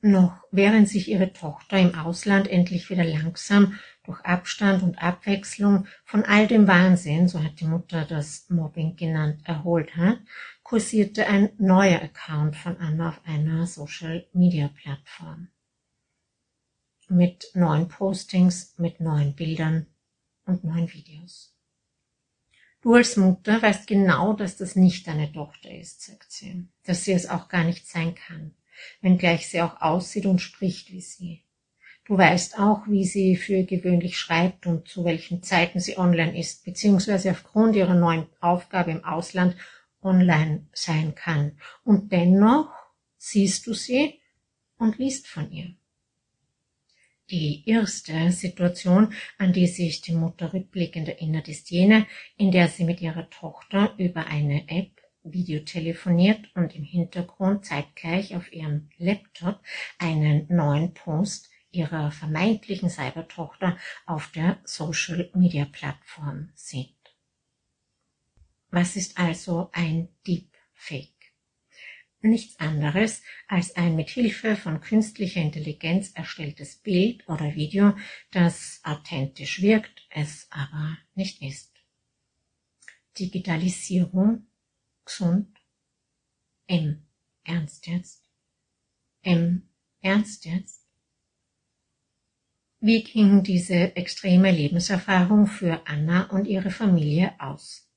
Noch 0.03 0.45
während 0.51 0.89
sich 0.89 1.09
ihre 1.09 1.33
Tochter 1.33 1.79
im 1.79 1.95
Ausland 1.95 2.49
endlich 2.49 2.91
wieder 2.91 3.05
langsam 3.05 3.79
durch 4.05 4.21
Abstand 4.21 4.83
und 4.83 5.03
Abwechslung 5.03 5.87
von 6.05 6.25
all 6.25 6.47
dem 6.47 6.67
Wahnsinn, 6.67 7.29
so 7.29 7.43
hat 7.43 7.61
die 7.61 7.67
Mutter 7.67 8.05
das 8.05 8.49
Mobbing 8.49 8.97
genannt, 8.97 9.41
erholt 9.45 9.97
hat, 9.97 10.19
kursierte 10.63 11.27
ein 11.27 11.51
neuer 11.59 12.01
Account 12.03 12.57
von 12.57 12.77
Anna 12.79 13.11
auf 13.11 13.21
einer 13.27 13.67
Social-Media-Plattform. 13.67 15.49
Mit 17.09 17.51
neuen 17.55 17.89
Postings, 17.89 18.75
mit 18.79 19.01
neuen 19.01 19.35
Bildern 19.35 19.87
und 20.47 20.65
neuen 20.65 20.93
Videos. 20.93 21.50
Du 22.83 22.95
als 22.95 23.17
Mutter 23.17 23.61
weißt 23.61 23.87
genau, 23.87 24.33
dass 24.33 24.57
das 24.57 24.75
nicht 24.75 25.07
deine 25.07 25.31
Tochter 25.31 25.71
ist, 25.71 26.03
sagt 26.03 26.33
sie, 26.33 26.67
dass 26.85 27.05
sie 27.05 27.13
es 27.13 27.29
auch 27.29 27.49
gar 27.49 27.65
nicht 27.65 27.87
sein 27.87 28.15
kann, 28.15 28.55
wenngleich 29.03 29.49
sie 29.49 29.61
auch 29.61 29.83
aussieht 29.83 30.25
und 30.25 30.41
spricht 30.41 30.91
wie 30.91 31.03
sie. 31.03 31.45
Du 32.07 32.17
weißt 32.17 32.59
auch, 32.59 32.89
wie 32.89 33.05
sie 33.05 33.37
für 33.37 33.65
gewöhnlich 33.65 34.19
schreibt 34.19 34.67
und 34.67 34.89
zu 34.89 35.05
welchen 35.05 35.43
Zeiten 35.43 35.79
sie 35.79 35.99
online 35.99 36.39
ist, 36.39 36.65
beziehungsweise 36.65 37.31
aufgrund 37.31 37.77
ihrer 37.77 37.95
neuen 37.95 38.27
Aufgabe 38.41 38.91
im 38.91 39.05
Ausland 39.05 39.57
online 40.03 40.67
sein 40.73 41.15
kann. 41.15 41.59
Und 41.85 42.11
dennoch 42.11 42.73
siehst 43.19 43.67
du 43.67 43.75
sie 43.75 44.19
und 44.79 44.99
liest 44.99 45.29
von 45.29 45.53
ihr. 45.53 45.75
Die 47.31 47.63
erste 47.65 48.33
Situation, 48.33 49.15
an 49.39 49.53
die 49.53 49.69
sich 49.69 50.01
die 50.01 50.15
Mutter 50.15 50.53
rückblickend 50.53 51.09
erinnert, 51.09 51.49
ist 51.49 51.71
jene, 51.71 52.07
in 52.37 52.51
der 52.51 52.67
sie 52.67 52.83
mit 52.83 53.01
ihrer 53.01 53.31
Tochter 53.31 53.95
über 53.99 54.27
eine 54.27 54.69
App 54.69 55.01
Videotelefoniert 55.23 56.51
und 56.57 56.75
im 56.75 56.83
Hintergrund 56.83 57.67
zeitgleich 57.67 58.35
auf 58.35 58.53
ihrem 58.53 58.89
Laptop 58.97 59.61
einen 59.99 60.47
neuen 60.49 60.93
Post 60.93 61.51
ihrer 61.71 62.11
vermeintlichen 62.11 62.91
Cybertochter 62.91 63.79
auf 64.07 64.33
der 64.33 64.59
Social 64.65 65.31
Media 65.35 65.67
Plattform 65.67 66.51
sieht. 66.55 66.97
Was 68.71 68.97
ist 68.97 69.19
also 69.19 69.71
ein 69.73 70.09
Deepfake? 70.27 71.20
Nichts 72.23 72.59
anderes 72.61 73.23
als 73.49 73.77
ein 73.77 73.97
mit 73.97 74.11
Hilfe 74.11 74.57
von 74.57 74.81
künstlicher 74.81 75.41
Intelligenz 75.41 76.13
erstelltes 76.13 76.77
Bild 76.77 77.29
oder 77.29 77.55
Video, 77.55 77.97
das 78.31 78.81
authentisch 78.85 79.63
wirkt, 79.63 80.07
es 80.11 80.47
aber 80.51 80.99
nicht 81.15 81.43
ist. 81.43 81.73
Digitalisierung, 83.19 84.47
gesund, 85.05 85.59
im 86.67 87.03
Ernst 87.45 87.87
jetzt, 87.87 88.31
im 89.23 89.69
Ernst 90.01 90.45
jetzt. 90.45 90.87
Wie 92.83 93.03
ging 93.03 93.43
diese 93.43 93.95
extreme 93.97 94.51
Lebenserfahrung 94.51 95.47
für 95.47 95.87
Anna 95.87 96.31
und 96.31 96.47
ihre 96.47 96.71
Familie 96.71 97.35
aus? 97.39 97.90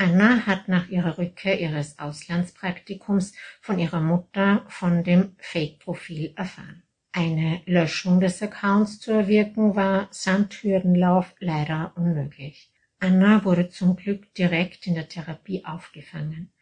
Anna 0.00 0.46
hat 0.46 0.68
nach 0.68 0.88
ihrer 0.90 1.18
Rückkehr 1.18 1.60
ihres 1.60 1.98
Auslandspraktikums 1.98 3.32
von 3.60 3.80
ihrer 3.80 4.00
Mutter 4.00 4.64
von 4.68 5.02
dem 5.02 5.34
Fake-Profil 5.38 6.34
erfahren. 6.36 6.84
Eine 7.10 7.62
Löschung 7.66 8.20
des 8.20 8.40
Accounts 8.40 9.00
zu 9.00 9.10
erwirken 9.10 9.74
war 9.74 10.06
samt 10.12 10.62
Hürdenlauf 10.62 11.34
leider 11.40 11.94
unmöglich. 11.96 12.70
Anna 13.00 13.44
wurde 13.44 13.70
zum 13.70 13.96
Glück 13.96 14.32
direkt 14.34 14.86
in 14.86 14.94
der 14.94 15.08
Therapie 15.08 15.64
aufgefangen. 15.64 16.52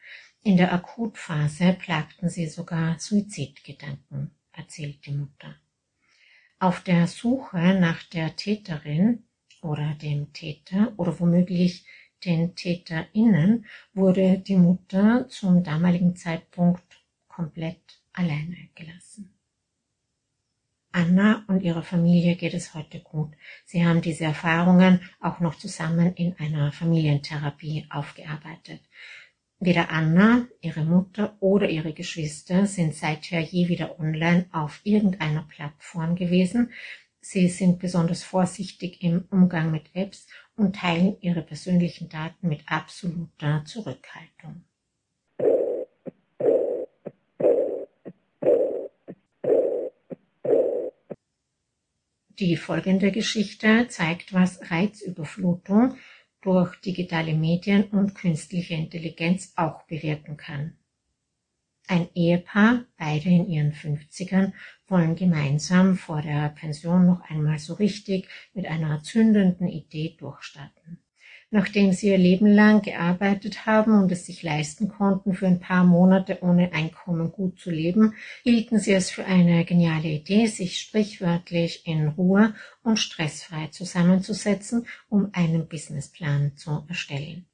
In 0.43 0.57
der 0.57 0.73
Akutphase 0.73 1.75
plagten 1.75 2.31
sie 2.31 2.47
sogar 2.47 2.99
Suizidgedanken, 2.99 4.31
erzählt 4.53 5.05
die 5.05 5.13
Mutter. 5.13 5.57
Auf 6.59 6.81
der 6.81 7.07
Suche 7.07 7.79
nach 7.79 8.03
der 8.05 8.35
Täterin 8.35 9.25
oder 9.61 9.95
dem 10.01 10.33
Täter 10.33 10.95
oder 10.97 11.21
womöglich 11.21 11.85
den 12.25 12.55
TäterInnen 12.55 13.67
wurde 13.95 14.39
die 14.39 14.57
Mutter 14.57 15.29
zum 15.29 15.63
damaligen 15.63 16.17
Zeitpunkt 16.17 16.83
komplett 17.29 18.01
alleine 18.13 18.57
gelassen. 18.75 19.33
Anna 20.93 21.45
und 21.49 21.63
ihrer 21.63 21.83
Familie 21.83 22.37
geht 22.37 22.55
es 22.55 22.73
heute 22.73 23.01
gut. 23.01 23.33
Sie 23.67 23.85
haben 23.85 24.01
diese 24.01 24.25
Erfahrungen 24.25 25.01
auch 25.21 25.41
noch 25.41 25.55
zusammen 25.57 26.15
in 26.15 26.35
einer 26.39 26.73
Familientherapie 26.73 27.87
aufgearbeitet. 27.91 28.81
Weder 29.61 29.91
Anna, 29.91 30.47
ihre 30.63 30.85
Mutter 30.85 31.37
oder 31.41 31.69
ihre 31.69 31.93
Geschwister 31.93 32.67
sind 32.67 32.95
seither 32.95 33.41
je 33.41 33.69
wieder 33.69 33.99
online 34.01 34.47
auf 34.53 34.81
irgendeiner 34.85 35.43
Plattform 35.43 36.15
gewesen. 36.15 36.73
Sie 37.29 37.49
sind 37.49 37.81
besonders 37.81 38.23
vorsichtig 38.23 39.03
im 39.03 39.25
Umgang 39.33 39.73
mit 39.73 39.91
Apps 39.95 40.29
und 40.55 40.77
teilen 40.77 41.17
ihre 41.21 41.43
persönlichen 41.43 42.09
Daten 42.09 42.47
mit 42.47 42.61
absoluter 42.67 43.65
Zurückhaltung. 43.65 44.65
Die 52.39 52.57
folgende 52.57 53.11
Geschichte 53.11 53.89
zeigt, 53.89 54.33
was 54.33 54.71
Reizüberflutung 54.71 55.97
durch 56.43 56.77
digitale 56.77 57.35
Medien 57.35 57.91
und 57.91 58.15
künstliche 58.15 58.75
Intelligenz 58.75 59.53
auch 59.57 59.83
bewirken 59.89 60.37
kann. 60.37 60.79
Ein 61.89 62.09
Ehepaar, 62.15 62.85
beide 62.99 63.29
in 63.29 63.49
ihren 63.49 63.73
50ern, 63.73 64.53
wollen 64.89 65.15
gemeinsam 65.15 65.97
vor 65.97 66.21
der 66.21 66.49
Pension 66.49 67.07
noch 67.07 67.21
einmal 67.31 67.61
so 67.61 67.75
richtig 67.75 68.29
mit 68.55 68.67
einer 68.67 69.05
zündenden 69.05 69.69
Idee 69.69 70.17
durchstarten. 70.19 70.99
Nachdem 71.53 71.93
sie 71.93 72.09
ihr 72.09 72.19
Leben 72.19 72.47
lang 72.47 72.83
gearbeitet 72.83 73.67
haben 73.67 74.03
und 74.03 74.11
es 74.11 74.27
sich 74.27 74.43
leisten 74.43 74.89
konnten, 74.89 75.33
für 75.33 75.47
ein 75.47 75.61
paar 75.61 75.85
Monate 75.85 76.43
ohne 76.43 76.73
Einkommen 76.73 77.31
gut 77.31 77.61
zu 77.61 77.71
leben, 77.71 78.15
hielten 78.43 78.81
sie 78.81 78.93
es 78.93 79.11
für 79.11 79.25
eine 79.25 79.65
geniale 79.65 80.09
Idee, 80.09 80.47
sich 80.47 80.81
sprichwörtlich 80.81 81.87
in 81.87 82.09
Ruhe 82.09 82.55
und 82.83 82.99
stressfrei 82.99 83.69
zusammenzusetzen, 83.69 84.89
um 85.09 85.31
einen 85.33 85.69
Businessplan 85.69 86.57
zu 86.57 86.85
erstellen. 86.89 87.47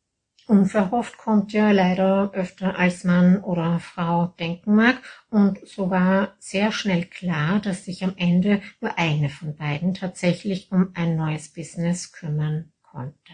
Unverhofft 0.49 1.18
kommt 1.18 1.52
ja 1.52 1.71
leider 1.71 2.32
öfter 2.34 2.76
als 2.76 3.04
Mann 3.04 3.43
oder 3.45 3.78
Frau 3.78 4.26
denken 4.40 4.75
mag 4.75 5.00
und 5.30 5.60
so 5.67 5.88
war 5.88 6.34
sehr 6.40 6.73
schnell 6.73 7.04
klar, 7.04 7.60
dass 7.60 7.84
sich 7.84 8.02
am 8.02 8.14
Ende 8.17 8.60
nur 8.80 8.99
eine 8.99 9.28
von 9.28 9.54
beiden 9.54 9.95
tatsächlich 9.95 10.73
um 10.73 10.90
ein 10.95 11.17
neues 11.17 11.49
Business 11.49 12.10
kümmern 12.12 12.73
konnte. 12.82 13.32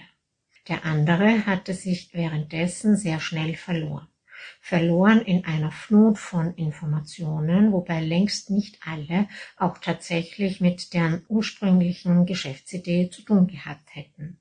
Der 0.68 0.84
andere 0.84 1.46
hatte 1.46 1.72
sich 1.72 2.12
währenddessen 2.12 2.96
sehr 2.96 3.20
schnell 3.20 3.54
verloren. 3.54 4.08
Verloren 4.60 5.22
in 5.22 5.46
einer 5.46 5.72
Flut 5.72 6.18
von 6.18 6.54
Informationen, 6.54 7.72
wobei 7.72 8.02
längst 8.02 8.50
nicht 8.50 8.78
alle 8.86 9.28
auch 9.56 9.78
tatsächlich 9.78 10.60
mit 10.60 10.92
deren 10.92 11.24
ursprünglichen 11.28 12.26
Geschäftsidee 12.26 13.08
zu 13.08 13.22
tun 13.22 13.46
gehabt 13.46 13.96
hätten. 13.96 14.38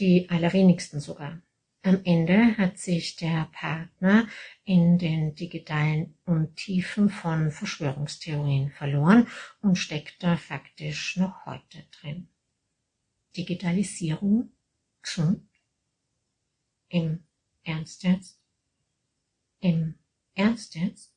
Die 0.00 0.28
allerwenigsten 0.28 0.98
sogar. 0.98 1.40
Am 1.82 2.04
Ende 2.04 2.58
hat 2.58 2.76
sich 2.76 3.16
der 3.16 3.48
Partner 3.52 4.28
in 4.64 4.98
den 4.98 5.34
digitalen 5.34 6.14
Untiefen 6.26 7.08
von 7.08 7.50
Verschwörungstheorien 7.50 8.70
verloren 8.70 9.26
und 9.62 9.76
steckt 9.76 10.22
da 10.22 10.36
faktisch 10.36 11.16
noch 11.16 11.46
heute 11.46 11.82
drin. 11.90 12.28
Digitalisierung 13.34 14.52
gesund? 15.00 15.48
Im 16.88 17.24
Ernst 17.62 18.02
jetzt? 18.02 18.38
Im 19.60 19.94
Ernst 20.34 20.74
jetzt? 20.74 21.14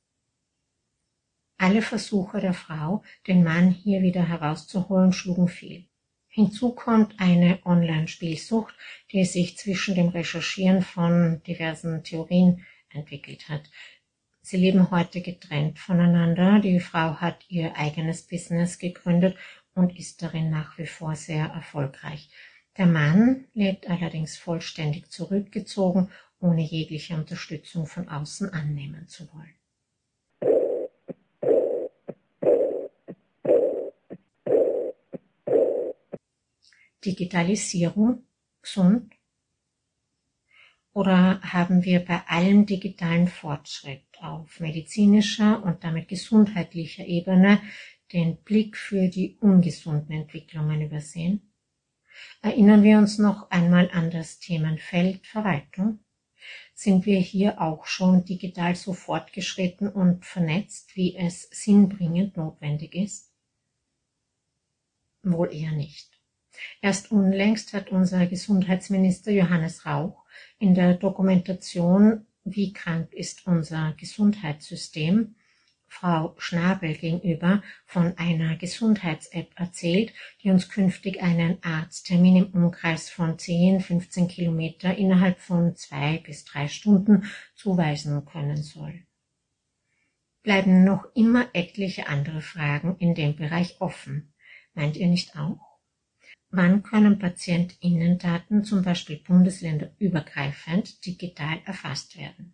Alle 1.57 1.81
Versuche 1.81 2.39
der 2.39 2.53
Frau, 2.53 3.03
den 3.27 3.43
Mann 3.43 3.69
hier 3.69 4.01
wieder 4.01 4.25
herauszuholen, 4.25 5.11
schlugen 5.11 5.49
fehl. 5.49 5.89
Hinzu 6.35 6.73
kommt 6.73 7.19
eine 7.19 7.59
Online-Spielsucht, 7.63 8.73
die 9.11 9.23
sich 9.23 9.55
zwischen 9.55 9.93
dem 9.93 10.07
Recherchieren 10.07 10.81
von 10.81 11.43
diversen 11.43 12.03
Theorien 12.03 12.65
entwickelt 12.89 13.49
hat. 13.49 13.69
Sie 14.41 14.57
leben 14.57 14.89
heute 14.89 15.21
getrennt 15.21 15.77
voneinander. 15.77 16.59
Die 16.59 16.79
Frau 16.79 17.17
hat 17.21 17.45
ihr 17.49 17.77
eigenes 17.77 18.23
Business 18.23 18.79
gegründet 18.79 19.37
und 19.75 19.95
ist 19.95 20.23
darin 20.23 20.49
nach 20.49 20.75
wie 20.79 20.87
vor 20.87 21.15
sehr 21.15 21.45
erfolgreich. 21.45 22.31
Der 22.79 22.87
Mann 22.87 23.45
lebt 23.53 23.87
allerdings 23.87 24.35
vollständig 24.35 25.11
zurückgezogen, 25.11 26.09
ohne 26.39 26.63
jegliche 26.63 27.13
Unterstützung 27.13 27.85
von 27.85 28.09
außen 28.09 28.51
annehmen 28.51 29.07
zu 29.07 29.31
wollen. 29.35 29.53
Digitalisierung 37.05 38.23
gesund? 38.61 39.13
Oder 40.93 41.41
haben 41.41 41.83
wir 41.83 42.05
bei 42.05 42.21
allem 42.27 42.65
digitalen 42.65 43.27
Fortschritt 43.27 44.05
auf 44.21 44.59
medizinischer 44.59 45.63
und 45.63 45.83
damit 45.83 46.07
gesundheitlicher 46.07 47.05
Ebene 47.05 47.61
den 48.11 48.37
Blick 48.37 48.77
für 48.77 49.07
die 49.07 49.37
ungesunden 49.39 50.11
Entwicklungen 50.11 50.81
übersehen? 50.81 51.51
Erinnern 52.43 52.83
wir 52.83 52.99
uns 52.99 53.17
noch 53.17 53.49
einmal 53.49 53.89
an 53.91 54.11
das 54.11 54.39
Themenfeld 54.39 55.25
Verwaltung. 55.25 55.99
Sind 56.75 57.05
wir 57.05 57.19
hier 57.19 57.59
auch 57.59 57.85
schon 57.85 58.25
digital 58.25 58.75
so 58.75 58.93
fortgeschritten 58.93 59.87
und 59.87 60.25
vernetzt, 60.25 60.95
wie 60.95 61.15
es 61.15 61.49
sinnbringend 61.51 62.37
notwendig 62.37 62.93
ist? 62.93 63.31
Wohl 65.23 65.53
eher 65.53 65.71
nicht. 65.71 66.12
Erst 66.81 67.11
unlängst 67.11 67.73
hat 67.73 67.91
unser 67.91 68.25
Gesundheitsminister 68.27 69.31
Johannes 69.31 69.85
Rauch 69.85 70.23
in 70.59 70.75
der 70.75 70.93
Dokumentation 70.93 72.25
Wie 72.43 72.73
krank 72.73 73.13
ist 73.13 73.47
unser 73.47 73.93
Gesundheitssystem 73.97 75.35
Frau 75.93 76.33
Schnabel 76.39 76.95
gegenüber 76.95 77.61
von 77.85 78.17
einer 78.17 78.55
Gesundheits-App 78.57 79.51
erzählt, 79.55 80.11
die 80.41 80.49
uns 80.49 80.69
künftig 80.69 81.21
einen 81.21 81.63
Arzttermin 81.63 82.35
im 82.37 82.45
Umkreis 82.47 83.11
von 83.11 83.37
10, 83.37 83.79
15 83.79 84.27
Kilometer 84.27 84.97
innerhalb 84.97 85.39
von 85.39 85.75
zwei 85.75 86.17
bis 86.17 86.45
drei 86.45 86.67
Stunden 86.67 87.25
zuweisen 87.55 88.25
können 88.25 88.63
soll. 88.63 89.03
Bleiben 90.41 90.83
noch 90.83 91.05
immer 91.13 91.47
etliche 91.53 92.07
andere 92.07 92.41
Fragen 92.41 92.97
in 92.97 93.13
dem 93.13 93.35
Bereich 93.35 93.79
offen. 93.79 94.33
Meint 94.73 94.97
ihr 94.97 95.07
nicht 95.07 95.37
auch? 95.37 95.72
Wann 96.55 96.83
können 96.83 97.17
PatientInnendaten 97.17 98.63
zum 98.63 98.83
Beispiel 98.83 99.17
bundesländerübergreifend 99.17 101.03
digital 101.03 101.57
erfasst 101.65 102.15
werden? 102.15 102.53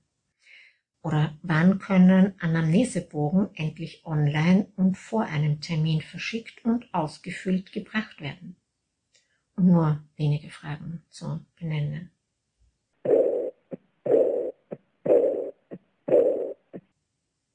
Oder 1.02 1.38
wann 1.42 1.80
können 1.80 2.34
Anamnesebogen 2.40 3.50
endlich 3.56 4.06
online 4.06 4.72
und 4.78 4.98
vor 4.98 5.24
einem 5.24 5.60
Termin 5.60 6.00
verschickt 6.00 6.64
und 6.64 6.94
ausgefüllt 6.94 7.74
gebracht 7.74 8.22
werden? 8.22 8.56
Um 9.58 9.66
nur 9.66 10.02
wenige 10.16 10.50
Fragen 10.50 11.04
zu 11.10 11.46
benennen. 11.58 12.10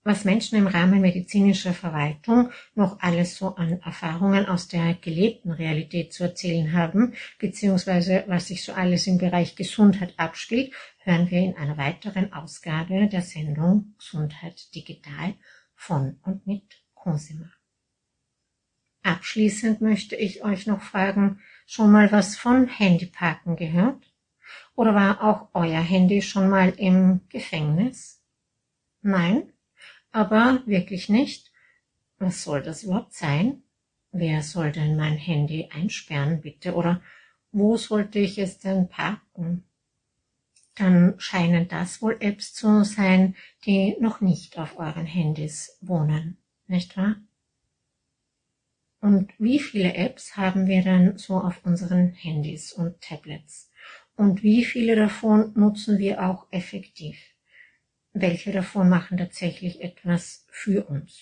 Was 0.05 0.25
Menschen 0.25 0.59
im 0.59 0.67
Rahmen 0.67 1.01
medizinischer 1.01 1.73
Verwaltung 1.73 2.51
noch 2.75 3.01
alles 3.01 3.37
so 3.37 3.57
an 3.57 3.81
Erfahrungen 3.81 4.47
aus 4.47 4.69
der 4.69 4.95
gelebten 4.95 5.51
Realität 5.51 6.13
zu 6.13 6.25
erzählen 6.25 6.75
haben, 6.75 7.15
beziehungsweise 7.39 8.25
was 8.27 8.49
sich 8.49 8.63
so 8.63 8.75
alles 8.75 9.07
im 9.07 9.17
Bereich 9.17 9.57
Gesundheit 9.57 10.13
abspielt, 10.19 10.73
hören 10.99 11.31
wir 11.31 11.41
in 11.41 11.57
einer 11.57 11.79
weiteren 11.79 12.33
Ausgabe 12.35 13.09
der 13.09 13.23
Sendung 13.23 13.95
Gesundheit 13.99 14.75
digital 14.75 15.35
von 15.75 16.19
und 16.23 16.47
mit 16.47 16.83
Cosima. 16.95 17.51
Abschließend 19.03 19.81
möchte 19.81 20.17
ich 20.17 20.45
euch 20.45 20.67
noch 20.67 20.83
fragen, 20.83 21.41
schon 21.67 21.91
mal 21.91 22.13
was 22.13 22.37
von 22.37 22.69
Handyparken 22.69 23.57
gehört? 23.57 24.03
Oder 24.75 24.95
war 24.95 25.23
auch 25.23 25.49
euer 25.55 25.81
Handy 25.81 26.21
schon 26.21 26.49
mal 26.49 26.71
im 26.71 27.21
Gefängnis? 27.29 28.23
Nein? 29.03 29.54
Aber 30.15 30.63
wirklich 30.65 31.09
nicht. 31.09 31.51
Was 32.21 32.45
soll 32.45 32.63
das 32.63 32.85
überhaupt 32.85 33.15
sein? 33.15 33.65
Wer 34.13 34.45
soll 34.45 34.71
denn 34.71 34.95
mein 34.95 35.17
Handy 35.17 35.71
einsperren, 35.73 36.41
bitte? 36.41 36.75
Oder 36.75 37.03
wo 37.51 37.77
sollte 37.77 38.21
ich 38.21 38.39
es 38.39 38.59
denn 38.59 38.89
parken? 38.89 39.65
Dann 40.77 41.15
scheinen 41.19 41.67
das 41.67 42.01
wohl 42.01 42.17
Apps 42.21 42.55
zu 42.55 42.85
sein, 42.85 43.35
die 43.67 43.97
noch 43.99 44.21
nicht 44.21 44.57
auf 44.57 44.79
euren 44.79 45.05
Handys 45.05 45.79
wohnen, 45.81 46.39
nicht 46.69 46.97
wahr? 46.97 47.17
Und 49.01 49.33
wie 49.41 49.59
viele 49.59 49.95
Apps 49.95 50.37
haben 50.37 50.69
wir 50.69 50.85
denn 50.85 51.19
so 51.19 51.39
auf 51.41 51.67
unseren 51.67 52.13
Handys 52.13 52.73
und 52.73 53.01
Tablets? 53.01 53.73
Und 54.15 54.45
wie 54.45 54.65
viele 54.65 54.95
davon 54.95 55.53
nutzen 55.57 55.99
wir 55.99 56.25
auch 56.25 56.47
effektiv? 56.53 57.34
Welche 58.17 58.53
davon 58.53 58.89
machen 58.89 59.19
tatsächlich 59.19 59.83
etwas 59.83 60.47
für 60.49 60.89
uns, 60.89 61.21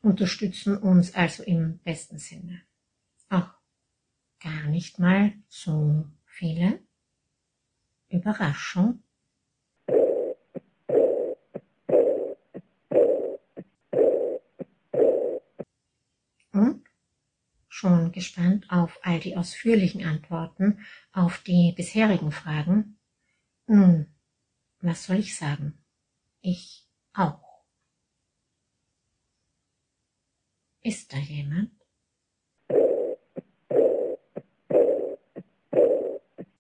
unterstützen 0.00 0.78
uns 0.78 1.14
also 1.14 1.42
im 1.42 1.78
besten 1.80 2.18
Sinne. 2.18 2.62
Ach, 3.28 3.54
gar 4.40 4.66
nicht 4.68 4.98
mal 4.98 5.34
so 5.48 6.06
viele. 6.24 6.80
Überraschung. 8.08 9.02
Und 16.52 16.82
schon 17.68 18.10
gespannt 18.12 18.70
auf 18.70 18.98
all 19.02 19.20
die 19.20 19.36
ausführlichen 19.36 20.06
Antworten 20.06 20.78
auf 21.12 21.42
die 21.42 21.74
bisherigen 21.76 22.32
Fragen? 22.32 22.98
Nun, 23.66 24.06
was 24.80 25.04
soll 25.04 25.16
ich 25.16 25.36
sagen? 25.36 25.81
Ich 26.42 26.88
auch. 27.14 27.62
Ist 30.82 31.12
da 31.12 31.18
jemand? 31.18 31.81